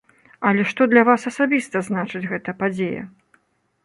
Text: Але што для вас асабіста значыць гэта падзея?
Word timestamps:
Але 0.51 0.61
што 0.69 0.85
для 0.93 1.03
вас 1.09 1.27
асабіста 1.31 1.81
значыць 1.89 2.21
гэта 2.31 2.55
падзея? 2.63 3.03